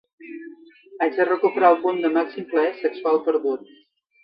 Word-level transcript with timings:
Haig 1.05 1.19
de 1.19 1.27
recuperar 1.27 1.71
el 1.75 1.79
punt 1.85 2.01
de 2.07 2.13
màxim 2.17 2.49
plaer 2.55 2.73
sexual 2.83 3.23
perdut. 3.31 3.73